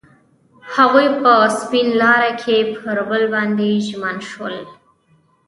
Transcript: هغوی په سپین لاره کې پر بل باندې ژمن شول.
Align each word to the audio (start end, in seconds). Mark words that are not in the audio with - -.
هغوی 0.75 1.07
په 1.21 1.33
سپین 1.59 1.87
لاره 2.01 2.31
کې 2.41 2.57
پر 2.75 2.97
بل 3.09 3.23
باندې 3.33 3.69
ژمن 3.87 4.17
شول. 4.29 4.55